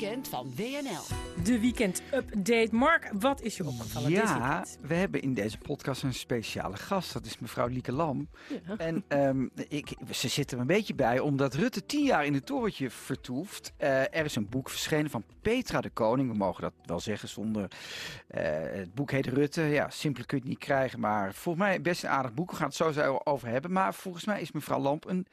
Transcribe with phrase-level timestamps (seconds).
[0.00, 1.16] weekend van WNL.
[1.44, 2.68] De weekend update.
[2.70, 4.78] Mark, wat is je opgevallen dit Ja, weekend?
[4.82, 7.12] we hebben in deze podcast een speciale gast.
[7.12, 8.28] Dat is mevrouw Lieke Lam.
[8.66, 8.76] Ja.
[8.76, 12.46] En ehm, ik, ze zit er een beetje bij, omdat Rutte tien jaar in het
[12.46, 13.72] torentje vertoeft.
[13.76, 16.30] Eh, er is een boek verschenen van Petra de Koning.
[16.30, 17.70] We mogen dat wel zeggen zonder...
[18.28, 19.62] eh, het boek heet Rutte.
[19.62, 22.50] Ja, simpeler kun je het niet krijgen, maar volgens mij best een aardig boek.
[22.50, 23.72] We gaan het zo over hebben.
[23.72, 25.26] Maar volgens mij is mevrouw Lamp een,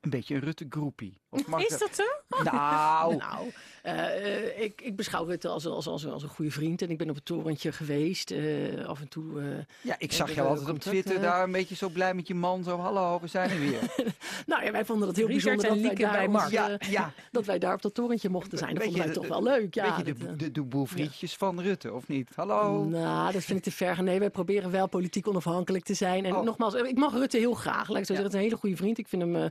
[0.00, 1.20] een beetje een Rutte-groepie.
[1.28, 2.04] Of mag Is dat zo?
[2.44, 6.82] Nou, Nou, eh, ik, ik beschouw Rutte als, als, als, als een goede vriend.
[6.82, 8.30] En ik ben op het torentje geweest.
[8.30, 9.40] eh, af en toe.
[9.40, 9.46] eh,
[9.80, 12.28] ja, ik zag jou dat altijd op Twitter dat, daar een beetje zo blij met
[12.28, 12.64] je man.
[12.64, 13.80] Zo, hallo, we zijn er weer.
[14.46, 16.50] nou ja, wij vonden het heel Richard bijzonder dat wij, daar bij ons, Mark.
[16.52, 17.12] Ja, ja.
[17.32, 18.74] dat wij daar op dat torentje mochten zijn.
[18.74, 19.74] Dat Weet vonden wij je, toch de- wel leuk.
[19.74, 22.30] Ja, Weet je, dat, de, de, de boelvriendjes van Rutte, of niet?
[22.34, 22.84] Hallo?
[22.84, 24.02] Nou, dat vind ik te ver.
[24.02, 26.24] Nee, wij proberen wel politiek onafhankelijk te zijn.
[26.24, 26.44] En Oh.
[26.44, 27.80] nogmaals, ik mag Rutte heel graag.
[27.80, 28.04] Ik zo Ja.
[28.04, 28.98] zeggen, het is een hele goede vriend.
[28.98, 29.44] Ik vind hem eh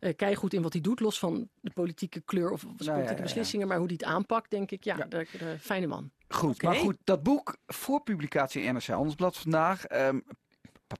[0.00, 1.00] eh, keigoed in wat hij doet.
[1.00, 3.22] Los van de politieke kleur of ja, politieke ja, ja.
[3.22, 3.68] beslissingen.
[3.68, 4.84] Maar hoe hij het aanpakt, denk ik.
[4.84, 5.04] Ja, Ja.
[5.04, 6.10] De, de fijne man.
[6.28, 9.84] Goed, maar goed, dat boek voor publicatie in NRC Handelsblad vandaag.
[9.84, 10.18] ehm,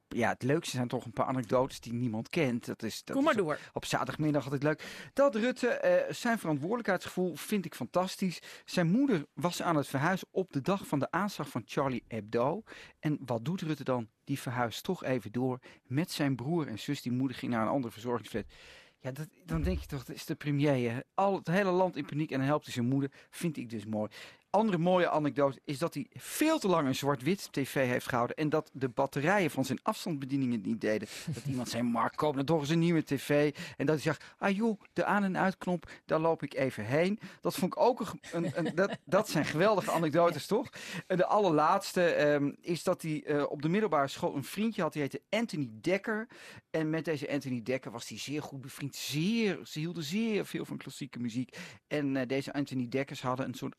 [0.09, 2.67] ja, het leukste zijn toch een paar anekdotes die niemand kent.
[2.67, 3.59] Dat is, dat Kom maar is door.
[3.73, 5.11] Op zaterdagmiddag altijd leuk.
[5.13, 8.43] Dat Rutte, eh, zijn verantwoordelijkheidsgevoel vind ik fantastisch.
[8.65, 12.63] Zijn moeder was aan het verhuizen op de dag van de aanslag van Charlie Hebdo.
[12.99, 14.09] En wat doet Rutte dan?
[14.25, 17.03] Die verhuist toch even door met zijn broer en zus.
[17.03, 18.45] Die moeder ging naar een andere verzorgingsflat.
[19.03, 19.13] Ja,
[19.45, 21.03] dan denk je toch, dat is de premier.
[21.15, 23.11] Al het hele land in paniek en helpt hij zijn moeder.
[23.31, 24.11] Vind ik dus mooi.
[24.53, 28.37] Andere mooie anekdote is dat hij veel te lang een zwart-wit tv heeft gehouden.
[28.37, 31.09] En dat de batterijen van zijn afstandsbedieningen niet deden.
[31.35, 33.55] Dat iemand zei, Mark, koop nou toch eens een nieuwe tv.
[33.77, 37.19] En dat hij zegt, ah joh, de aan- en uitknop, daar loop ik even heen.
[37.41, 40.69] Dat vond ik ook een, een, een- dat, dat zijn geweldige anekdotes, toch?
[41.07, 44.93] En de allerlaatste ehm, is dat hij eh, op de middelbare school een vriendje had.
[44.93, 46.29] Die heette Anthony Dekker.
[46.71, 48.95] En met deze Anthony Dekker was hij zeer goed bevriend.
[48.97, 51.57] Zeer, ze hielden zeer veel van klassieke muziek.
[51.87, 53.75] En eh, deze Anthony Dekkers hadden een soort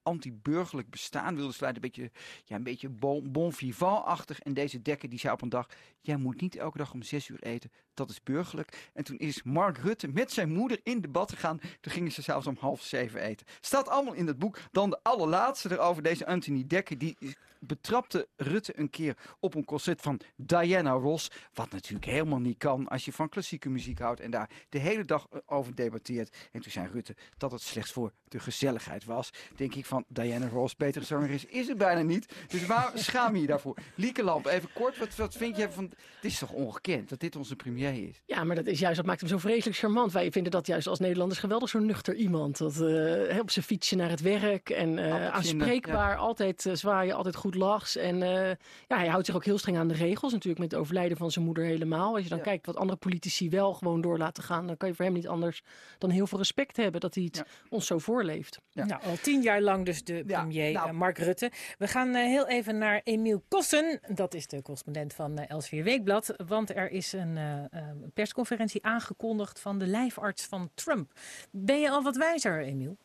[0.63, 1.35] anti-burgerlijk bestaan.
[1.35, 2.11] Wilden ze leiden, een beetje,
[2.45, 4.39] ja, een beetje bon, bon vivant-achtig.
[4.39, 5.67] En deze Dekker die zei op een dag,
[6.01, 7.71] jij moet niet elke dag om zes uur eten.
[7.93, 8.89] Dat is burgerlijk.
[8.93, 11.59] En toen is Mark Rutte met zijn moeder in debat gegaan.
[11.81, 13.47] Toen gingen ze zelfs om half zeven eten.
[13.61, 14.59] Staat allemaal in het boek.
[14.71, 16.97] Dan de allerlaatste erover, deze Anthony Dekker.
[16.97, 17.17] Die
[17.59, 21.31] betrapte Rutte een keer op een concert van Diana Ross.
[21.53, 24.19] Wat natuurlijk helemaal niet kan als je van klassieke muziek houdt.
[24.19, 26.49] En daar de hele dag eh, over debatteert.
[26.51, 29.29] En toen zei Rutte dat het slechts voor de gezelligheid was.
[29.55, 32.33] Denk ik van Diana Ross, betere zangeres is het bijna niet.
[32.47, 33.77] Dus waar schaam je je daarvoor?
[33.95, 34.97] Lieke Lamp, even kort.
[34.97, 35.83] Wat, wat vind je van...
[36.15, 38.21] Het is toch ongekend dat dit onze premier is?
[38.25, 40.11] Ja, maar dat is juist, dat maakt hem zo vreselijk charmant.
[40.11, 42.57] Wij vinden dat juist als Nederlanders geweldig zo'n nuchter iemand.
[42.57, 47.35] Dat eh, op zijn fietsje naar het werk en eh, aanspreekbaar, altijd eh, zwaaien, altijd
[47.35, 47.95] goed lachs.
[47.95, 48.49] En eh,
[48.87, 50.31] ja, hij houdt zich ook heel streng aan de regels.
[50.31, 52.13] Natuurlijk met het overlijden van zijn moeder helemaal.
[52.13, 52.43] Als je dan Ja.
[52.43, 55.27] kijkt wat andere politici wel gewoon door laten gaan, dan kan je voor hem niet
[55.27, 55.61] anders
[55.97, 57.45] dan heel veel respect hebben dat hij het Ja.
[57.69, 58.59] ons zo voorleeft.
[58.71, 58.85] Ja.
[58.85, 60.87] Nou, al tien jaar lang dus de Ja, premier nou.
[60.87, 61.51] eh, Mark Rutte.
[61.77, 63.99] We gaan eh, heel even naar Emiel Kossen.
[64.07, 66.33] Dat is de correspondent van eh, Elsevier Weekblad.
[66.47, 71.11] Want er is een eh, eh, persconferentie aangekondigd van de lijfarts van Trump.
[71.51, 72.97] Ben je al wat wijzer, Emiel?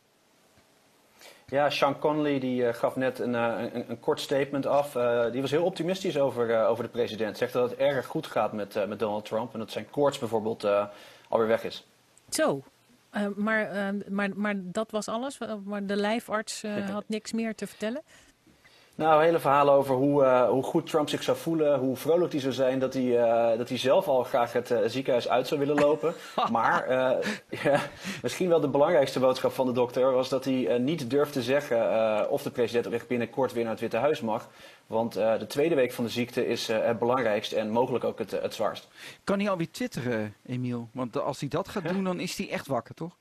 [1.46, 4.96] Ja, Sean Conley die gaf net een, eh, een, een kort statement af.
[4.96, 7.38] Eh, die was heel optimistisch over, eh, over de president.
[7.38, 10.18] Zegt dat het erg goed gaat met, eh, met Donald Trump en dat zijn koorts
[10.18, 10.86] bijvoorbeeld eh,
[11.28, 11.86] alweer weg is.
[12.28, 12.62] Zo.
[13.10, 15.38] Eh, maar, eh, maar, maar dat was alles?
[15.64, 18.02] Maar de lijfarts eh, had niks meer te vertellen?
[18.98, 22.40] Nou, hele verhalen over hoe, eh, hoe goed Trump zich zou voelen, hoe vrolijk hij
[22.40, 25.60] zou zijn, dat hij, eh, dat hij zelf al graag het eh, ziekenhuis uit zou
[25.60, 26.14] willen lopen.
[26.50, 26.90] maar
[27.48, 27.80] ja,
[28.22, 32.30] misschien wel de belangrijkste boodschap van de dokter was dat hij niet durft te zeggen
[32.30, 34.48] of de president echt binnenkort weer naar het Witte Huis mag.
[34.86, 38.54] Want de tweede week van de ziekte is het belangrijkst en mogelijk ook het, het
[38.54, 38.88] zwaarst.
[39.24, 40.88] Kan hij alweer twitteren, Emiel?
[40.92, 43.16] Want als hij dat gaat doen, dan is hij echt wakker, toch?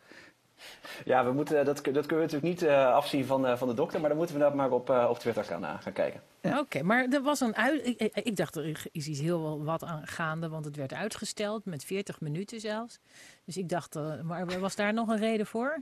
[1.05, 3.73] Ja, we moeten, dat, dat kunnen we natuurlijk niet eh, afzien van, eh, van de
[3.73, 6.21] dokter, maar dan moeten we dat maar op, eh, op Twitter gaan, eh, gaan kijken.
[6.41, 6.59] Ja.
[6.59, 7.85] Oké, maar er was een uit.
[8.23, 11.83] Ik, dacht er is iets heel wel wat aan gaande, want het werd uitgesteld met
[11.85, 12.99] 40 minuten zelfs.
[13.45, 15.81] Dus ik dacht, eh, maar was daar nog een reden voor?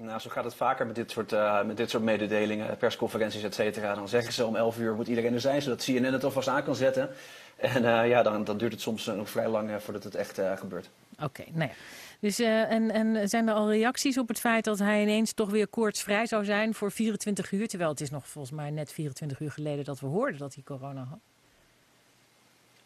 [0.00, 3.54] Nou, zo gaat het vaker met dit soort, eh, met dit soort mededelingen, persconferenties, et
[3.54, 3.94] cetera.
[3.94, 6.64] Dan zeggen ze om 11 uur moet iedereen er zijn, zodat CNN het alvast aan
[6.64, 7.10] kan zetten.
[7.56, 10.14] En eh, ja, dan, dan duurt het soms eh, nog vrij lang eh, voordat het
[10.14, 10.90] echt eh, gebeurt.
[11.22, 11.74] Oké, nou ja.
[12.20, 15.50] Dus, eh, en, en zijn er al reacties op het feit dat hij ineens toch
[15.50, 17.68] weer koortsvrij zou zijn voor 24 uur?
[17.68, 20.62] Terwijl het is nog volgens mij net 24 uur geleden dat we hoorden dat hij
[20.62, 21.18] corona had.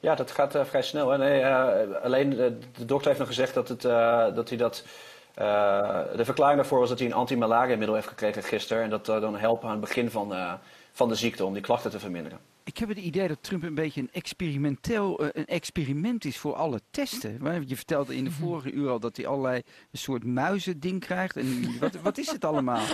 [0.01, 1.11] Ja, dat gaat eh, vrij snel.
[1.11, 1.19] Hè?
[1.19, 3.83] Nee, eh, alleen de, dokter heeft nog gezegd dat, het,
[4.35, 4.85] dat hij dat.
[6.17, 8.83] de verklaring daarvoor was dat hij een anti-malaria-middel heeft gekregen gisteren.
[8.83, 10.59] En dat dan helpen aan het begin van,
[10.93, 12.52] van de ziekte om die klachten te verminderen.
[12.65, 16.55] Ik heb het idee dat Trump een beetje een, experimenteel, uh, een experiment is voor
[16.55, 17.65] alle testen.
[17.67, 18.41] Je vertelde in de mhm.
[18.41, 21.37] vorige uur al dat hij allerlei een soort muizending krijgt.
[21.37, 22.85] En wat, wat is het allemaal?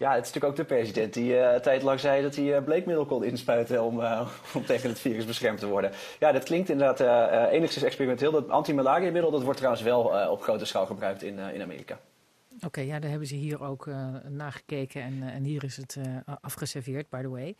[0.00, 2.44] Ja, het is natuurlijk ook de president die uh, een tijd lang zei dat hij
[2.44, 5.92] uh, bleekmiddel kon inspuiten om, uh, om tegen het virus beschermd te worden.
[6.18, 7.00] Ja, dat klinkt inderdaad
[7.50, 8.30] enigszins experimenteel.
[8.30, 11.98] Dat anti-malaria-middel dat wordt trouwens wel op grote schaal gebruikt in, in Amerika.
[12.66, 16.34] Oké, ja, daar hebben ze hier ook uh, nagekeken en, en hier is het uh,
[16.40, 17.56] afgeserveerd, by the way.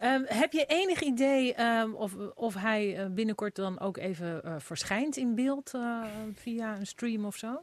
[0.00, 5.34] Um, heb je enig idee um, of, of hij binnenkort dan ook even verschijnt in
[5.34, 5.72] beeld
[6.34, 7.62] via een stream of zo?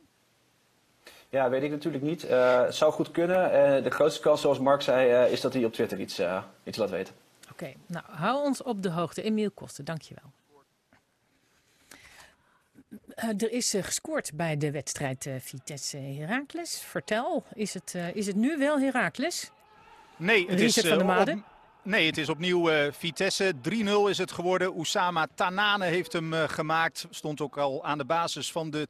[1.30, 2.22] Ja, weet ik natuurlijk niet.
[2.22, 3.84] het zou goed kunnen.
[3.84, 6.22] de grootste kans, zoals Mark zei, is dat hij op Twitter iets,
[6.64, 7.14] iets laat weten.
[7.52, 9.22] Oké, nou hou ons op de hoogte.
[9.22, 10.32] Emiel Kosten, dankjewel.
[13.24, 16.80] Uh, er is uh, gescoord bij de wedstrijd uh, Vitesse-Heracles.
[16.80, 19.52] Vertel, is het, is het nu wel Heracles?
[20.18, 21.44] Nee, het is van de Maden.
[21.84, 23.54] Nee, het is opnieuw uh, Vitesse.
[23.70, 24.74] 3-0 is het geworden.
[24.74, 27.08] Oussama Tanane heeft hem uh, gemaakt.
[27.10, 28.88] Stond ook al aan de basis van de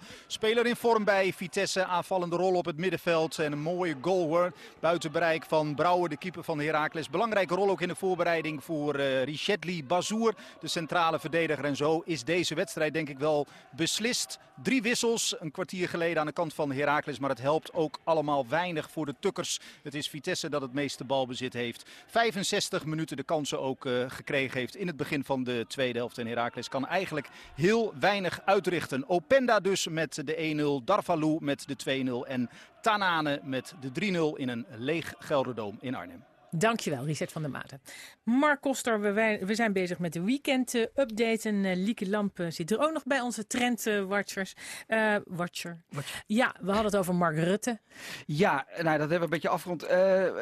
[0.00, 0.04] 2-0.
[0.26, 1.84] Speler in vorm bij Vitesse.
[1.84, 3.38] Aanvallende rol op het middenveld.
[3.38, 4.50] En een mooie goal.
[4.80, 7.10] Buiten bereik van Brouwer, de keeper van Heracles.
[7.10, 10.34] Belangrijke rol ook in de voorbereiding voor uh, Richetli Bazour.
[10.60, 11.64] De centrale verdediger.
[11.64, 13.46] En zo is deze wedstrijd denk ik wel
[13.76, 14.38] beslist.
[14.62, 15.34] Drie wissels.
[15.38, 17.18] Een kwartier geleden aan de kant van Heracles.
[17.18, 19.60] Maar het helpt ook allemaal weinig voor de Tukkers.
[19.82, 21.84] Het is Vitesse dat het meeste balbezit heeft.
[22.18, 26.18] 65 minuten de kansen ook uh, gekregen heeft in het begin van de tweede helft.
[26.18, 29.08] En Heracles kan eigenlijk heel weinig uitrichten.
[29.08, 32.50] Openda dus met de 1-0, Darvalu met de 2-0 en
[32.80, 36.24] Tanane met de 3-0 in een leeg Gelderdoom in Arnhem.
[36.50, 37.80] Dankjewel, Reset van der Maten.
[38.22, 41.48] Mark Koster, we, we zijn bezig met de weekend-update.
[41.48, 44.54] en uh, Lieke Lamp zit er ook nog bij, onze trendwatchers.
[44.88, 45.82] Uh, watcher.
[45.88, 46.24] watcher.
[46.26, 47.80] Ja, we hadden het over Mark Rutte.
[48.26, 49.88] Ja, nou, dat hebben we een beetje afgerond.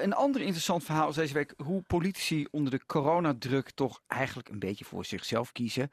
[0.03, 4.59] Een ander interessant verhaal is deze week hoe politici onder de coronadruk toch eigenlijk een
[4.59, 5.91] beetje voor zichzelf kiezen.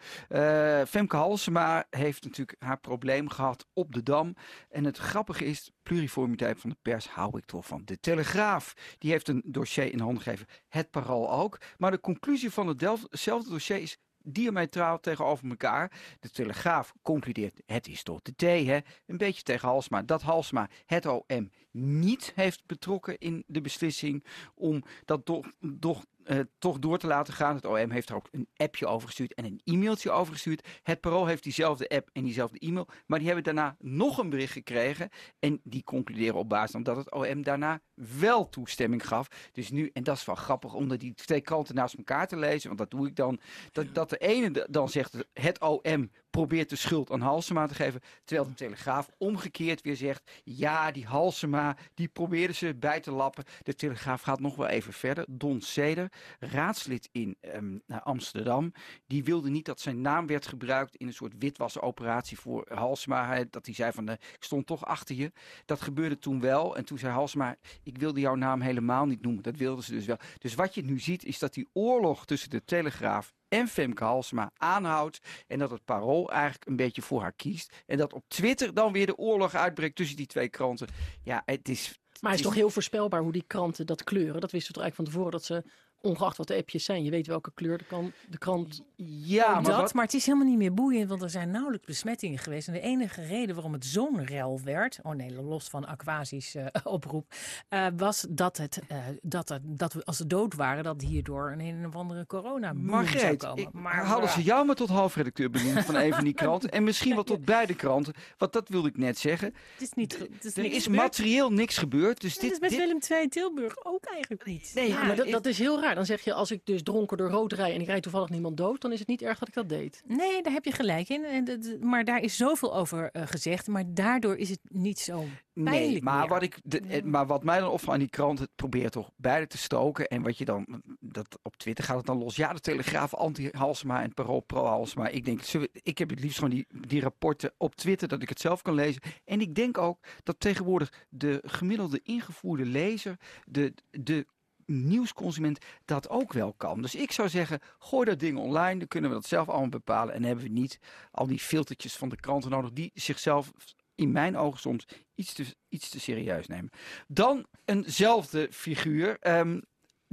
[0.88, 4.36] Femke Halsema heeft natuurlijk haar probleem gehad op de Dam.
[4.70, 7.82] En het grappige is, pluriformiteit van de pers hou ik toch van.
[7.86, 10.48] De Telegraaf, die heeft een dossier in handen gegeven.
[10.70, 11.60] Het Parool ook.
[11.78, 15.92] Maar de conclusie van hetzelfde dossier is diametraal tegenover elkaar.
[16.20, 18.80] De Telegraaf concludeert, het is tot de T, hè?
[19.06, 24.26] een beetje tegen Halsma, dat Halsma het OM niet heeft betrokken in de beslissing
[24.56, 27.56] om dat toch, toch uh, toch door te laten gaan.
[27.56, 30.68] Het OM heeft er ook een appje over gestuurd en een e-mailtje over gestuurd.
[30.84, 32.88] Het Parool heeft diezelfde app en diezelfde e-mail.
[33.06, 35.10] Maar die hebben daarna nog een bericht gekregen.
[35.40, 37.82] En die concluderen op basis van dat het OM daarna
[38.18, 39.28] wel toestemming gaf.
[39.52, 42.68] Dus nu, en dat is wel grappig om die twee kranten naast elkaar te lezen.
[42.68, 43.40] Want dat doe ik dan.
[43.72, 48.02] Dat, dat de ene dan zegt het OM probeert de schuld aan Halsema te geven.
[48.24, 50.42] Terwijl de Telegraaf omgekeerd weer zegt...
[50.44, 53.44] ja, die Halsema, die probeerden ze bij te lappen.
[53.64, 55.26] De Telegraaf gaat nog wel even verder.
[55.30, 58.72] Don Seder, raadslid in um, Amsterdam...
[59.08, 60.96] die wilde niet dat zijn naam werd gebruikt...
[60.96, 63.44] in een soort witwasoperatie voor Halsema.
[63.50, 65.32] Dat hij zei van, uh, ik stond toch achter je.
[65.66, 66.78] Dat gebeurde toen wel.
[66.78, 69.44] En toen zei Halsema, ik wilde jouw naam helemaal niet noemen.
[69.44, 70.20] Dat wilden ze dus wel.
[70.38, 74.52] Dus wat je nu ziet, is dat die oorlog tussen de Telegraaf en Femke Halsema
[74.58, 75.20] aanhoudt.
[75.48, 77.84] En dat het parool eigenlijk een beetje voor haar kiest.
[77.86, 80.88] En dat op Twitter dan weer de oorlog uitbreekt tussen die twee kranten.
[81.24, 82.02] Ja, het is...
[82.20, 84.42] Maar het is toch heel voorspelbaar hoe die kranten dat kleuren.
[84.42, 85.64] Dat wisten we toch eigenlijk van tevoren dat ze
[86.04, 87.04] ongeacht wat de appjes zijn.
[87.04, 88.84] Je weet welke kleur de, kan, de krant...
[89.06, 92.38] Ja, maar, dat, maar het is helemaal niet meer boeiend, want er zijn nauwelijks besmettingen
[92.38, 92.68] geweest.
[92.68, 96.66] En de enige reden waarom het zo'n rel werd, oh nee, los van Aquasisch uh,
[96.84, 97.34] oproep,
[97.70, 101.52] uh, was dat, het, uh, dat, het, dat we als ze dood waren, dat hierdoor
[101.52, 102.74] een een of andere corona
[103.18, 103.70] zou komen.
[103.72, 107.14] maar hadden ze jou maar tot hoofdredacteur benoemd van een van die kranten en misschien
[107.14, 109.54] wel tot beide kranten, want dat wilde ik net zeggen.
[109.74, 112.22] Het is niet, het is er is materieel niks gebeurd.
[112.22, 112.80] Dus dit, dat is met dit...
[112.80, 114.72] Willem II Tilburg ook eigenlijk niet.
[114.76, 115.93] Nee, ja, maar dat, dat is heel raar.
[115.96, 118.58] Dan zeg je, als ik dus dronken door rood rij en ik rijd toevallig niemand
[118.58, 120.04] dood, dan is het niet erg dat ik dat deed.
[120.06, 121.48] Nee, daar heb je gelijk in.
[121.82, 123.68] Maar daar is zoveel over uh, gezegd.
[123.68, 127.60] Maar daardoor is het niet zo Nee, maar wat, ik de, eh, maar wat mij
[127.60, 130.08] dan opvalt aan die krant, het probeert toch beide te stoken.
[130.08, 132.36] En wat je dan, dat op Twitter gaat het dan los.
[132.36, 135.08] Ja, de Telegraaf anti-Halsema en Parool pro-Halsema.
[135.08, 138.40] Ik denk, ik heb het liefst gewoon die, die rapporten op Twitter, dat ik het
[138.40, 139.02] zelf kan lezen.
[139.26, 144.26] En ik denk ook dat tegenwoordig de gemiddelde ingevoerde lezer, de, de
[144.66, 146.82] nieuwsconsument dat ook wel kan.
[146.82, 150.14] Dus ik zou zeggen, gooi dat ding online, dan kunnen we dat zelf allemaal bepalen.
[150.14, 150.80] En hebben we niet
[151.12, 153.52] al die filtertjes van de kranten nodig die zichzelf
[153.96, 156.70] in mijn ogen soms iets te, iets te serieus nemen.
[157.08, 159.18] Dan eenzelfde figuur.
[159.38, 159.62] Um,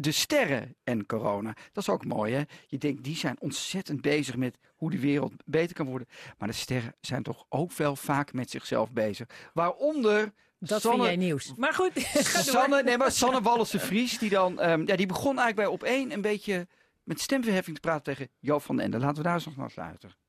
[0.01, 1.57] de sterren en corona.
[1.73, 2.43] Dat is ook mooi, hè?
[2.67, 6.09] Je denkt, die zijn ontzettend bezig met hoe de wereld beter kan worden.
[6.39, 9.27] Maar de sterren zijn toch ook wel vaak met zichzelf bezig.
[9.55, 10.33] Waaronder...
[10.59, 11.53] Dat Sanne, vind jij nieuws.
[11.57, 11.93] Maar goed,
[12.53, 15.67] Sanne, nee, maar Sanne Wallis de Vries, die dan, um, ja, die begon eigenlijk bij
[15.67, 16.67] op één een beetje
[17.03, 18.99] met stemverheffing te praten tegen Joop van den Ende.
[18.99, 20.20] Laten we daar eens nog naar sluiten.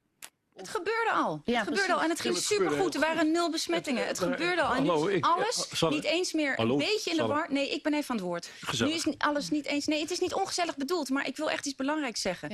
[0.62, 1.42] Het gebeurde al.
[1.46, 2.02] Ja, het gebeurde al.
[2.02, 2.94] En het ging supergoed.
[2.94, 4.08] Er waren nul besmettingen.
[4.08, 4.76] Het, gebeurde al.
[4.76, 7.48] En nu is alles niet eens meer een beetje in de war.
[7.50, 8.50] Nee, ik ben even aan het woord.
[8.80, 9.86] Nu is alles niet eens...
[9.86, 11.10] Nee, het is niet ongezellig bedoeld.
[11.10, 12.52] Maar ik wil echt iets belangrijks zeggen.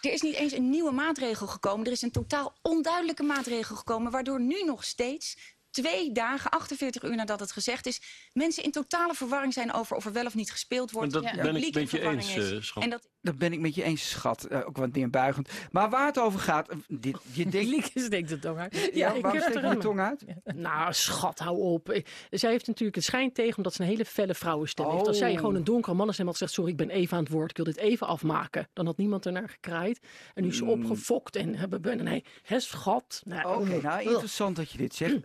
[0.00, 1.86] Er is niet eens een nieuwe maatregel gekomen.
[1.86, 4.12] Er is een totaal onduidelijke maatregel gekomen...
[4.12, 5.36] waardoor nu nog steeds
[5.82, 8.00] twee dagen, 48 uur nadat het gezegd is...
[8.32, 11.12] mensen in totale verwarring zijn over of er wel of niet gespeeld wordt.
[11.12, 12.82] dat ben ik met je eens, uh, schat.
[12.82, 13.08] En dat...
[13.20, 14.46] dat ben ik met je eens, schat.
[14.50, 15.50] Uh, ook wat neerbuigend.
[15.70, 16.72] Maar waar het over gaat...
[16.72, 17.90] Uh, dit, je denkt...
[17.94, 18.74] Steekt de tong uit.
[18.74, 20.24] Ja, ja ik waarom steek je de tong uit?
[20.44, 22.02] Nou, schat, hou op.
[22.30, 24.92] Zij heeft natuurlijk het schijn tegen omdat ze een hele felle vrouwenstem oh.
[24.92, 25.06] heeft.
[25.06, 25.38] Als zij oh.
[25.38, 26.52] gewoon een donkere mannenstem had gezegd...
[26.52, 28.68] sorry, ik ben even aan het woord, ik wil dit even afmaken.
[28.72, 30.00] Dan had niemand ernaar gekraaid.
[30.34, 30.70] En nu is ze mm.
[30.70, 31.94] opgefokt en hebben we...
[31.94, 33.22] Nee, hè, schat.
[33.24, 35.16] Nou, Oké, nou interessant dat je dit zegt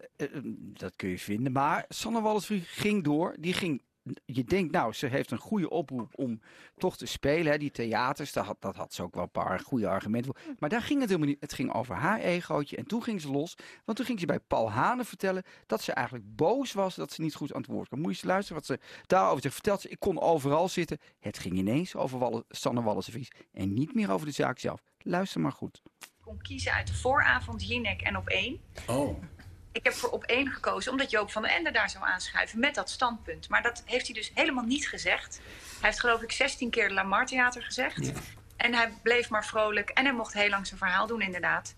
[0.57, 1.51] dat kun je vinden.
[1.51, 3.35] Maar Sanne Wallisvlieg ging door.
[3.39, 3.81] Die ging
[4.25, 6.41] je denkt, nou, ze heeft een goede oproep om
[6.77, 7.51] toch te spelen.
[7.51, 7.57] Hè.
[7.57, 10.55] Die theaters, dat had, dat had ze ook wel een paar goede argumenten voor.
[10.59, 11.41] Maar daar ging het helemaal niet.
[11.41, 12.77] Het ging over haar egootje.
[12.77, 13.55] En toen ging ze los.
[13.85, 17.21] Want toen ging ze bij Paul Hane vertellen dat ze eigenlijk boos was dat ze
[17.21, 17.99] niet goed aan het woord kwam.
[17.99, 19.53] Moet je eens luisteren wat ze daarover zegt.
[19.53, 20.97] Vertelt ze, ik kon overal zitten.
[21.19, 23.27] Het ging ineens over Walle, Sanne Wallisvlieg.
[23.51, 24.81] En niet meer over de zaak zelf.
[24.97, 25.81] Luister maar goed.
[25.99, 28.59] Ik kon kiezen uit de vooravond, Jinek en op één.
[28.87, 29.23] Oh
[29.71, 32.75] ik heb voor op één gekozen omdat Joop van den Ende daar zou aanschuiven met
[32.75, 33.49] dat standpunt.
[33.49, 35.41] Maar dat heeft hij dus helemaal niet gezegd.
[35.79, 38.11] Hij heeft geloof ik 16 keer de Lamar Theater gezegd.
[38.57, 41.75] En hij bleef maar vrolijk en hij mocht heel lang zijn verhaal doen inderdaad.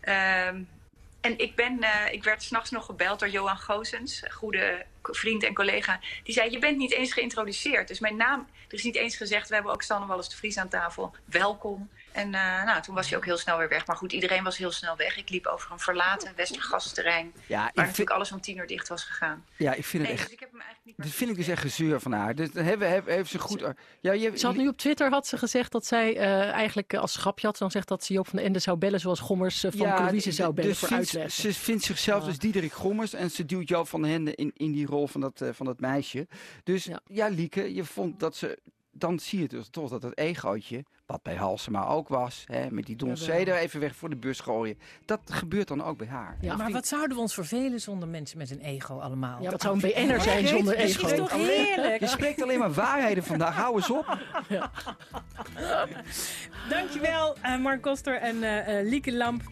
[0.00, 0.62] Ehm,
[1.20, 5.54] en ik, ben, uh, ik werd s'nachts nog gebeld door Johan Goosens, goede vriend en
[5.54, 6.00] collega.
[6.22, 7.88] Die zei, je bent niet eens geïntroduceerd.
[7.88, 10.58] Dus mijn naam, er is niet eens gezegd, we hebben ook Sanne Wallis de Vries
[10.58, 11.14] aan tafel.
[11.24, 11.90] Welkom.
[12.16, 13.86] En uh, nou, toen was hij ook heel snel weer weg.
[13.86, 15.16] Maar goed, iedereen was heel snel weg.
[15.16, 17.32] Ik liep over een verlaten Westergasterrein.
[17.46, 17.86] Ja, waar vind...
[17.86, 19.44] natuurlijk alles om tien uur dicht was gegaan.
[19.56, 20.22] Ja, ik vind het echt...
[20.22, 22.34] Dus ik heb hem eigenlijk niet dat vind ik dus echt gezeur van haar.
[22.34, 23.72] Dus hebben, hebben, heeft ze goed...
[24.00, 24.38] Ja, je...
[24.38, 27.58] Ze had nu op Twitter had ze gezegd dat zij uh, eigenlijk als grapje had
[27.58, 30.04] dan zegt dat ze Joop van de Ende zou bellen zoals Gommers uh, van ja,
[30.04, 31.32] Louise zou bellen dus voor vindt, uitleg.
[31.32, 32.28] Ze vindt zichzelf ja.
[32.28, 35.20] dus Diederik Gommers en ze duwt Joop van de Ende in, in die rol van
[35.20, 36.26] dat, uh, van dat meisje.
[36.64, 37.00] Dus ja.
[37.06, 38.58] ja, Lieke, je vond dat ze
[38.98, 42.86] dan zie je dus toch dat het egootje, wat bij Halsema ook was, hè, met
[42.86, 46.36] die Don er even weg voor de bus gooien, dat gebeurt dan ook bij haar.
[46.40, 49.42] Ja, maar wat zouden we ons vervelen zonder mensen met een ego allemaal?
[49.42, 51.02] Ja, wat zou een BN'er zijn zonder ego?
[51.02, 52.00] Dat is toch heerlijk?
[52.00, 54.18] Je spreekt alleen maar waarheden vandaag, hou eens op.
[54.48, 54.70] Ja.
[56.68, 59.42] Dankjewel uh, Mark Koster en uh, uh, Lieke Lamp.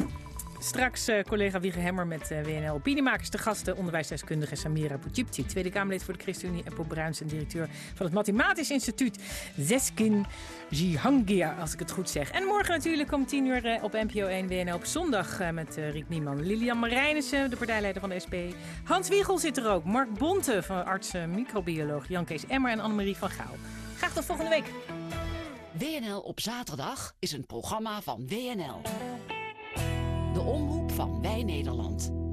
[0.64, 3.30] Straks uh, collega Wiege Hemmer met uh, WNL Opiniemakers.
[3.30, 5.46] De gasten onderwijsdeskundige Samira Poetjipti.
[5.46, 6.62] Tweede Kamerlid voor de ChristenUnie.
[6.64, 9.18] En Pop Bruins en directeur van het Mathematisch Instituut.
[9.56, 10.26] Zeskin
[10.68, 12.30] Jihangia, als ik het goed zeg.
[12.30, 15.52] En morgen natuurlijk om 10 uur uh, op NPO 1 WNL op zondag.
[15.52, 16.46] met Riek Nieman.
[16.46, 18.34] Lilian Marijnissen, de partijleider van de SP.
[18.84, 19.84] Hans Wiegel zit er ook.
[19.84, 22.08] Mark Bonte van arts microbioloog.
[22.08, 23.56] Jan Kees Emmer en Annemarie van Gaal.
[23.96, 24.66] Graag tot volgende week.
[25.78, 28.80] WNL op zaterdag is een programma van WNL.
[30.44, 32.23] Omroep van Wij Nederland.